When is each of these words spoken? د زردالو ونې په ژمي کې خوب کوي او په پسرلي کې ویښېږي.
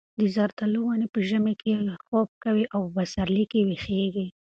د 0.19 0.21
زردالو 0.35 0.79
ونې 0.85 1.07
په 1.13 1.19
ژمي 1.29 1.53
کې 1.61 1.71
خوب 2.05 2.29
کوي 2.43 2.65
او 2.75 2.81
په 2.85 2.91
پسرلي 2.95 3.45
کې 3.51 3.59
ویښېږي. 3.67 4.27